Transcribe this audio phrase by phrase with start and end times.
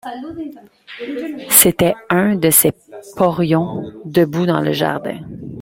[1.51, 2.71] C’était un de ses
[3.17, 5.19] porions, debout dans le jardin.